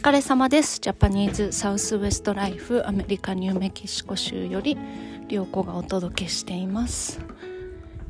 [0.00, 0.80] 疲れ様です。
[0.80, 4.78] ジャパニーズサウスウェストライフアメリカニューメキシコ州より
[5.28, 7.20] 良子がお届けしています。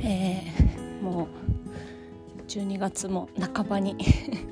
[0.00, 1.28] えー、も
[2.38, 3.96] う12月も半ばに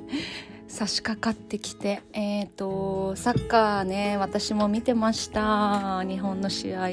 [0.68, 6.86] 差し掛かってきて、えーと、サッカーね私も見てました日本の試合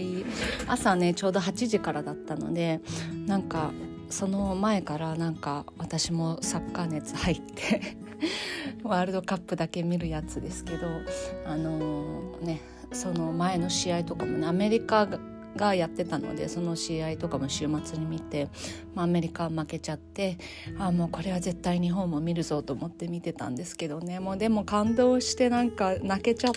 [0.66, 2.82] 朝ねちょうど8時からだったので
[3.28, 3.70] なんか
[4.10, 8.01] その前からなんか私もサッカー熱入って
[8.84, 10.88] ワールドカップだけ見るやつですけど
[11.46, 12.62] あのー、ね
[12.92, 15.08] その前の試合とかもねアメリカ
[15.56, 18.50] がやってたのでその試合とかも週末に見て、
[18.96, 20.38] まあ、アメリカは負けちゃって
[20.78, 26.52] あもうこれは絶対日本も見るぞと思って見てたんですけどねもうでも感動してなんか泣けちゃ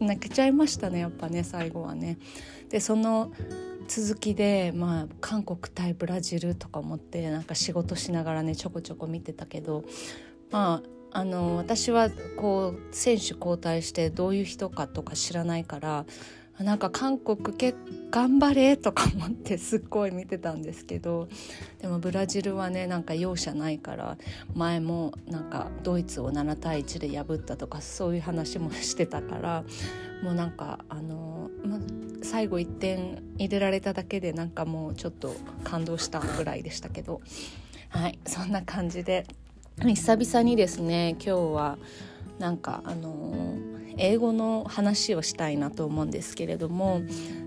[0.00, 2.18] 泣けちゃいましたねやっぱね最後はね。
[2.70, 3.32] でその
[3.88, 9.84] 続きで、まあ、韓国対ブラジルとか思ってなんか仕事しながらねちょこちょこ見てたけど
[10.52, 16.04] まああの私はこう選手交代してどういう人かとか知らないから
[16.58, 17.74] なんか韓国け
[18.10, 21.28] 頑張れとか思ってすっごい見てたんですけど
[21.80, 24.18] でもブラジルはねなんか容赦ないから
[24.54, 29.64] 前もなんかドイツを7対1で破ったとかそういう話もしてたから
[30.22, 31.78] もうなんかあの、ま、
[32.22, 37.22] 最後1点入れられただけでなんかもうちょっと感動したぐらいでしたけど。
[37.90, 39.26] はいそんな感じで
[39.86, 41.78] 久々にですね今日は
[42.38, 43.56] なんかあの
[43.96, 47.02] 英語の話をしたいなと思うんですけれども、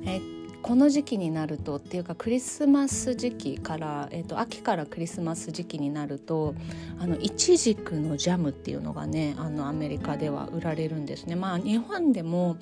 [0.06, 0.20] え
[0.64, 6.56] この時期になるとっていうかクリスマス時期から、えーと、秋からクリスマス時期になると
[7.00, 11.36] あのイチジクのジャムっていうのがねあのアメリカでは売られるんですね。
[11.36, 12.58] まあ日本でも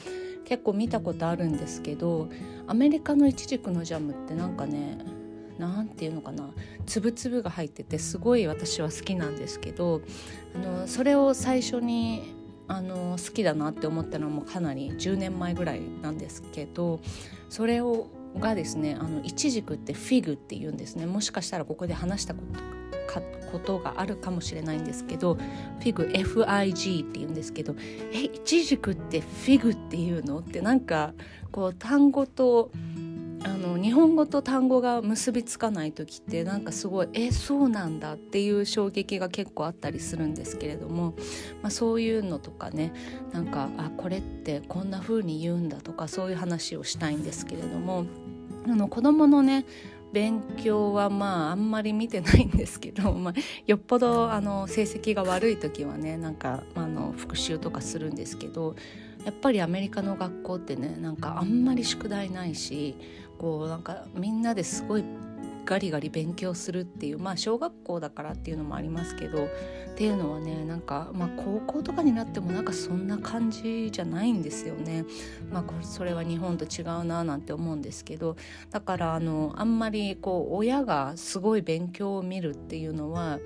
[0.46, 2.28] 結構見たことあるんですけど
[2.66, 4.98] アメリカのイチジクのジャムってなんかね
[5.68, 6.50] 何て言うのかな
[6.86, 10.02] 粒々が入っててすごい私は好きなんですけど
[10.56, 12.34] あのそれを最初に
[12.68, 17.02] あの好きだなって思ったのもかなり10年前ぐらいなんですけど
[17.50, 18.08] それを
[18.40, 21.06] がですねあのイチジクってフィグって言うんですね。
[21.06, 22.60] もしかしたらここで話したこと
[23.14, 23.22] か
[23.52, 27.76] ことがあるかもしれないんですけどフィグ FIG って言うんですけど
[28.14, 30.40] えイチジクってフィグっていうの？
[30.40, 31.14] ってなんか
[31.52, 32.72] こう単語と
[33.44, 41.16] あの日本語と単語が結びつかない時ってなんかすごいえそうなんだっていう衝撃が結構あったりするんですけれども、
[41.62, 42.94] まあ、そういうのとかね
[43.32, 48.06] なんかあこれってこんな風に言うんだとかそういう話をしたいんですけれども
[48.68, 49.66] あの子供のね
[50.12, 53.34] 勉強はまああんまり見てないんですけど、 まあ、
[53.66, 58.76] よっぽどあの成績が悪い時はねなんかあの復習とかするんですけど
[59.26, 62.96] やっぱりアメリカの学校ってねなんかあんまり宿題ないし
[63.42, 65.04] こうなんかみんなですごい
[65.66, 69.48] ガリガリ勉強するっていうまあ小学校だからっていうのもありますけどっ
[69.96, 75.06] ていうのはねなんか、まあ、高校とかになってもなんかそんな感じじゃないんですよね。
[75.52, 78.36] まあ、それは日本と違うななんて思うんですけど
[78.70, 83.40] だからあのあんまりこう親がすごい勉強を見るっていうのは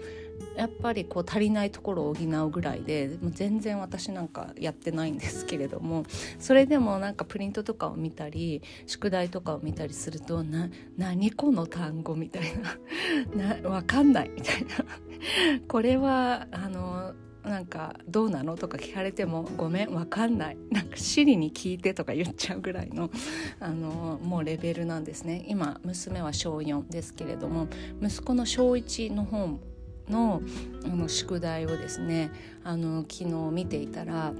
[0.56, 6.04] やっぱりこう足りないところを補うぐらいでもう全然私なんかやってないんですけれども
[6.40, 12.78] それでもなんかプリントとかを見たり宿題とかを見たりすると「な何この単語」みたいな
[13.36, 14.86] 「な分かんない」みたいな
[15.68, 17.14] 「これはあの
[17.44, 20.58] なんかどうなのとか聞かれてもごめんわかんない。
[20.72, 23.12] なんかシリに聞いてとか言っちゃうぐらいの
[23.60, 25.46] あのもうレベルなんですね。
[25.48, 27.68] 今娘は小4ですけれども
[28.02, 29.60] 息子の小1の本
[30.10, 30.42] の
[30.84, 32.32] あの宿題をですね
[32.64, 34.34] あの昨日見ていたら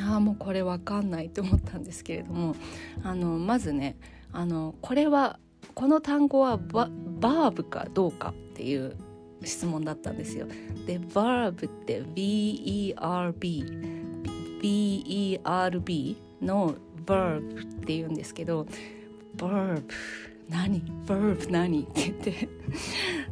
[0.00, 2.56] ああもうこれわかんないと思ったんですけれども
[3.02, 3.96] あのまずね
[4.32, 5.38] あのこれは
[5.74, 6.88] この単語はバ
[7.20, 8.96] バーブかどうかっていう
[9.42, 10.46] 質問だったんですよ。
[10.86, 12.94] でバーブって VERB
[14.60, 18.66] BERB の verb って言うんですけど
[19.36, 19.82] verb
[20.48, 21.82] 何？verb 何？
[21.82, 22.48] って言って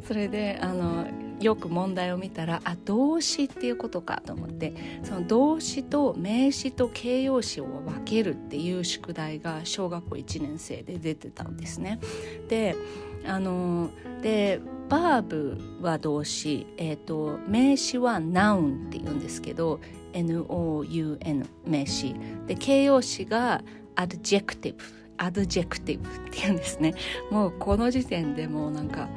[0.06, 1.06] それであの
[1.42, 12.00] よく問題を見たらあ動詞っていうことかと思ってその動詞と名詞と形容詞を分けるっていう宿題が小学校1年生で出てたんですね。
[12.48, 12.76] で
[13.24, 13.90] あの
[14.22, 19.80] でバーブは動詞、えーと、名詞は noun って言うんですけど
[20.12, 22.14] N-O-U-N 名詞
[22.46, 23.62] で形容詞が
[23.96, 24.76] adjective
[25.22, 26.94] adjective っていうんですね。
[27.30, 29.08] もうこの時点でもうなんか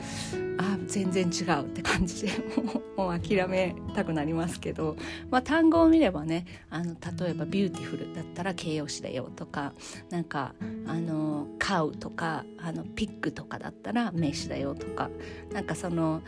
[0.60, 2.32] あ全然違うって感じで
[2.96, 4.96] もう諦めたくなりますけど、
[5.32, 9.74] まあ、単語を見ればねあの例えば「beautiful」だったら形容詞だよとか
[10.12, 10.54] なんか
[10.88, 15.10] あの「飼う」とかあの「pig」とかだったら名詞だよとか
[15.52, 16.22] なんかその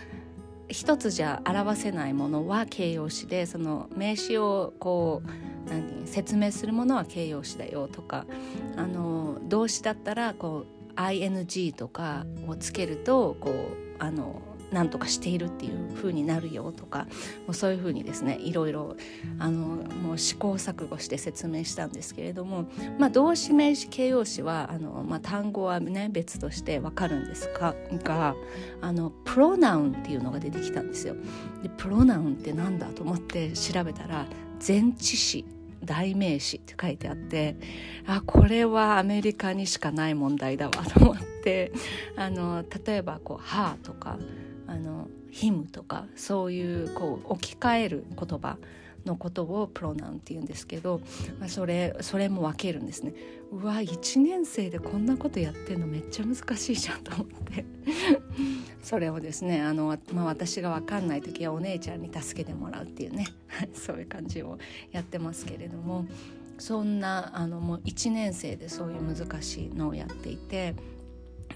[0.70, 8.26] 一つじゃ表せないものは形容詞でその名詞をこう何説明するものは形容詞だよとか
[8.76, 10.66] あの動詞だったらこ
[10.96, 13.54] う ing とかをつけるとこう
[14.00, 14.42] あの
[14.72, 17.08] 何とかしているっていう風になるよとか
[17.46, 18.96] もうそういう風にですねいろいろ
[19.40, 19.60] あの
[20.02, 22.66] もう試行錯誤して説明したんですけれども、
[23.00, 28.36] まあ、動詞名詞形容詞はあの、まあ、単語はね別としてわかるんですがが
[28.82, 31.16] あのプロナウンっていうのが出てきたんですよ。
[31.64, 34.26] でプロナウンってなんだと思って調べたら
[34.66, 35.46] 前置詞
[35.84, 37.56] 代名詞って書いてあって
[38.06, 41.72] あこれはアメリカにしかない問題だわと思って
[42.16, 44.18] あの例えばこう「は」とか
[44.68, 48.58] あの「ヒム」とかそういうこう置き換える言葉
[49.08, 51.02] のことをプロナウンって言うんですけど、
[51.40, 53.14] まあ、それそれも分けるんですね。
[53.52, 57.66] うわ1年生でこんなことやってんのめっちゃ難しいじゃんと思って。
[58.84, 63.26] それをですねあの、まあ、私が分かんない時はお姉ちゃんに助けてもらうっていうね。
[63.74, 64.60] そういう感じを
[64.92, 66.06] やってますけれども。
[66.60, 70.76] そんなあのもう1年生でそういう難しいのをやっていて。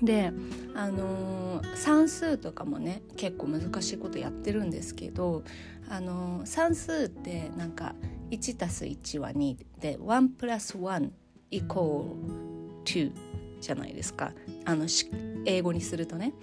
[0.02, 0.32] で
[0.74, 5.44] あのー、算数とかもね結構難しいことやってるんですけど、
[5.90, 7.94] あのー、算数ってなんか
[8.32, 11.10] 1+1 は2で 1+1
[11.52, 13.12] イコール2
[13.60, 14.34] じゃないですか
[14.66, 14.88] あの
[15.46, 16.34] 英語にするとね。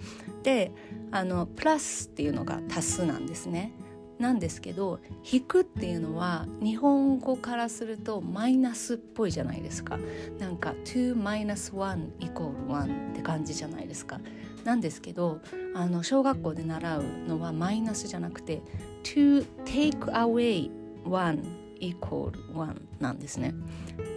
[0.43, 0.71] で
[1.11, 3.73] あのプラスっていうのが足すなんですね。
[4.19, 4.99] なんですけど
[5.31, 9.97] 引くっていうのは日本語からするとマイナスっぽいじゃないですか。
[10.39, 14.19] なんか2 minus 1イコール1って感じじゃないですか。
[14.65, 15.39] なんですけど
[15.73, 18.61] あの小学校で習うのはマイナスじゃなくて
[19.03, 20.69] to take away
[21.05, 21.43] 1
[21.79, 23.53] イコール1なんですね。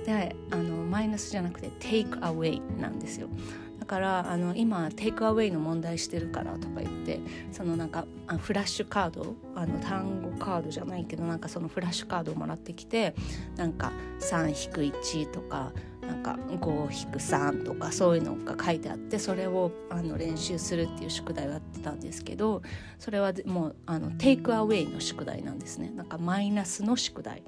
[0.05, 3.29] であのマイナスじゃなくて take away なんですよ。
[3.83, 7.19] だからあの今テイクアウェイの問題してるからとか言って
[7.51, 8.07] そのなんか
[8.39, 13.17] フラッシュカードあの単語カードじゃないけどなんかそのフラッシュカードをもらってきて
[13.57, 13.91] なんか
[14.21, 22.63] 3-1とかなんか5-3とかそういうのが書いてあってそれをあの練習するっていう宿題をやってたんですけど
[23.01, 25.91] それはもうあのテイクアウェイの宿題なんですね。
[25.91, 27.43] なんかマイナスの宿題。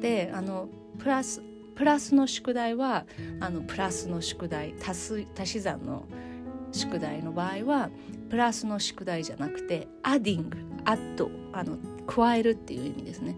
[0.00, 0.68] であの
[0.98, 1.42] プラス
[1.76, 3.04] プラスの宿題は
[3.40, 6.04] あのプラスの宿題足す足し算の
[6.72, 7.90] 宿題の場合は
[8.28, 13.36] プラスの宿題じゃなくてアディングアッあの加えるっていう意味ですね。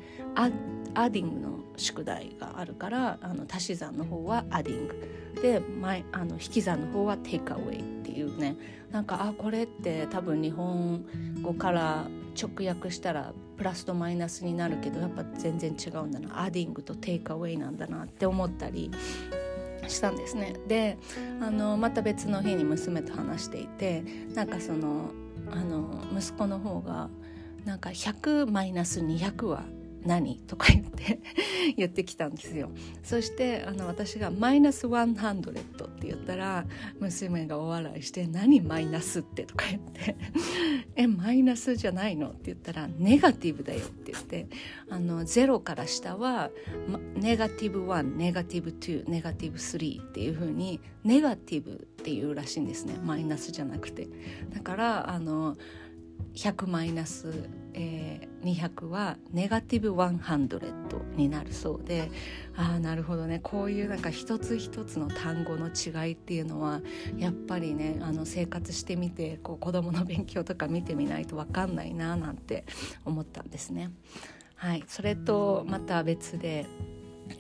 [0.95, 8.57] アディングの宿題があるからあの足し算の方はアディングで前あの引き算の方はテイクアウェイっていうね。
[8.91, 11.05] なんかあこれって多分日本
[11.43, 12.07] 語から
[12.41, 18.91] 直訳したらプラスとマイナスになるけどやっぱ全然違うんだなアディングとテイクアウェイなんだなって思ったり
[19.89, 20.55] したんですね。
[20.69, 20.99] で
[21.41, 24.05] あのまた別の日に娘と話していて
[24.35, 25.11] なんかその
[25.51, 27.09] あの息子の方が
[27.65, 29.65] なんか100マイナス200は
[30.05, 30.37] 何？
[30.47, 31.21] とか言って
[31.77, 32.71] 言ってきたんですよ
[33.03, 35.55] そしてあの私が「マイナス100」っ
[36.01, 36.67] て言ったら
[37.01, 40.17] 娘がお笑いして「何マイナスって?」とか言って
[40.97, 44.47] 「えマイナスじゃないの?」って言ったら「ネガティブだよ」って言って
[44.89, 46.51] あの0から下は
[47.17, 54.09] ネガティブ1ネガティブ2ネガティブ3っていう風にネガティブっていうらしいんですねマイナスじゃなくて。
[54.51, 55.57] だからあの
[56.35, 62.11] 100マイナス、えー、200はネガティブ100になるそうで
[62.57, 66.81] ああなるほどねこういうなんか一つ一つの単語の違いっていうのは
[67.17, 72.65] やっぱりねあの生活してみてこう子どもの勉強とか見てみないと分かんないななんて
[73.05, 73.91] 思ったんですね。
[74.57, 76.67] はい、それとまた別で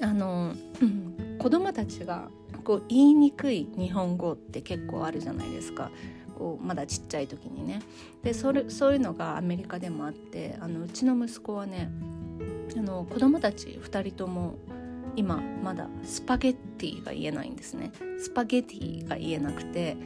[0.00, 2.28] あの、うん、子どもたちが
[2.62, 5.90] こう言いにくい日本語って結構あるじゃないですか。
[6.38, 7.82] こうまだちっちゃい時にね。
[8.22, 11.90] でそれそういうのがアメリカでもあってあのうちの息子はね
[12.76, 14.54] あの子供たち2人とも
[15.16, 17.90] 今まだスパゲッティが言えないんですね。
[18.20, 19.96] スパゲッティが言えなくて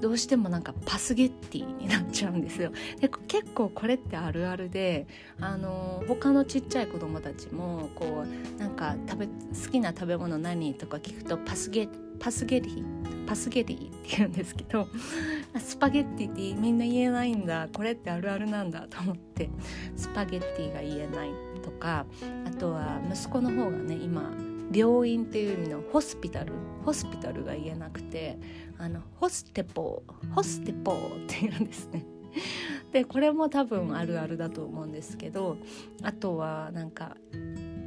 [0.00, 2.72] どうしてもなんかパスゲッティになっちゃうんですよ。
[3.00, 5.06] で結構これってあるあるで
[5.38, 9.32] あの他のちっちゃい子供たちもこうなんか食べ好
[9.70, 14.88] きな食べ物何とか聞くとパスゲパスゲティパスゲティって言うんですけど
[15.58, 19.50] スパゲッティってみんな言えないんだこれってあるあるなんだと思って
[19.96, 21.30] スパゲッティが言えない
[21.62, 22.06] とか
[22.46, 24.32] あとは息子の方がね今
[24.72, 26.52] 病院っていう意味のホスピタル
[26.84, 28.38] ホスピタルが言えなくて
[28.78, 30.02] あのホステポ
[30.34, 30.96] ホステポっ
[31.28, 32.04] て言うんですね。
[32.92, 35.58] でこれも多分あるあるだと思うんですけど
[36.02, 37.16] あとはなんか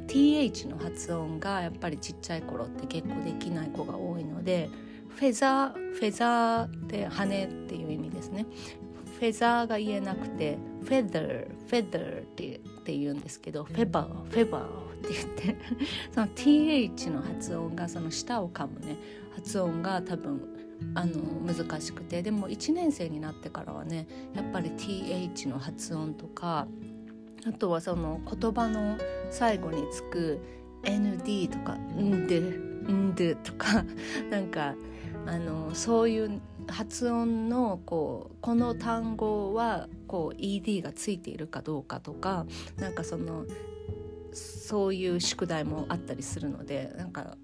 [0.06, 4.70] TH の発音がやっぱりちっちゃい頃って結構できない子が多いので
[5.16, 8.46] フェザーフェザーって羽っていう意味ですね。
[9.18, 15.56] フェザーが言えなくてフェダーフェダーってって言うんですけどフェバーフェバーって言って
[16.12, 18.96] その TH の発音がその舌を噛むね。
[19.34, 20.40] 発音が多分
[20.94, 22.22] あの難しくて。
[22.22, 26.66] でも1年生になってからはねやっぱり TH の発音とか
[27.46, 28.98] あとはその言葉の
[29.30, 30.40] 最後につく
[30.82, 32.40] ND とか「んで」
[32.90, 33.84] 「んで」とか
[34.30, 34.74] なんか
[35.26, 43.44] あのそういう発音のこうこの単語はこう ED がついているかどうかとかなんかその
[44.32, 47.36] そういう宿題もあったりするのでなんか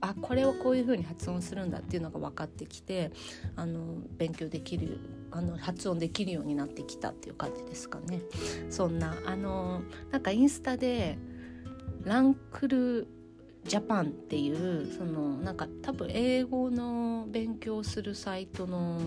[0.00, 3.10] あこれをこういう風に発音するんだっていうのが分かってきて
[3.56, 8.20] あの勉強できるあの発音できるようになってきたっていう感じですかね。
[8.70, 11.18] そんなあのなんかインスタで
[12.04, 13.08] ランクル
[13.68, 18.98] ジャパンっていうそのなんか多分英語の勉強するサイトの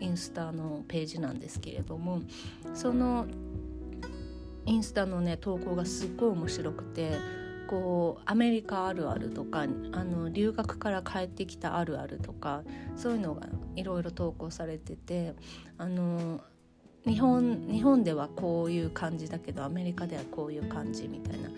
[0.00, 2.22] インスタのページなんですけれども
[2.74, 3.26] その
[4.66, 7.12] インスタのね投稿がすっごい面白くて
[7.68, 9.66] こうアメリカあるあるとかあ
[10.04, 12.62] の留学から帰ってきたあるあるとか
[12.96, 15.34] そういうのがいろいろ投稿されてて
[15.78, 16.40] あの
[17.06, 21.48] 日本日本ではこういう感じだけどアメリカではこういう感じみたいな。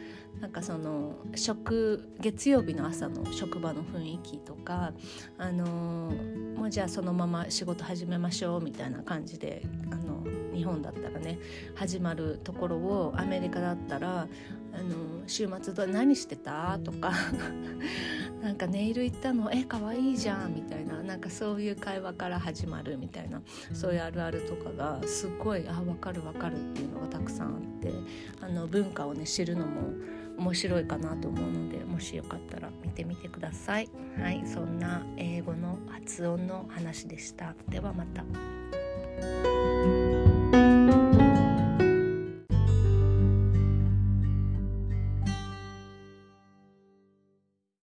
[0.41, 4.93] なんかその食月曜日の朝の職場の雰囲気とか
[5.39, 6.13] あの
[6.57, 10.23] もうじゃあそのまま仕事始めましょうみたいな感じであの
[10.53, 11.39] 日本だったらね
[11.75, 14.29] 始まるところをアメリカだったら
[14.75, 16.79] あの週末ど何してた？
[16.83, 17.13] とか。
[18.43, 19.51] なんかネイル行ったの？
[19.53, 20.55] え可愛いじゃん。
[20.55, 21.03] みたいな。
[21.03, 23.41] なんかそういう会話から始まるみたいな。
[23.73, 27.93] そういうあるあるとかがすごいあ分かる分かるっていうのがたくさんあって。
[28.41, 29.93] あの文化をね知るのも
[30.37, 33.89] 面白いかなと思うのでもしよかったら見てみてください。
[34.19, 37.55] はいそんな英語の発音の話でした。
[37.69, 38.25] ではまた。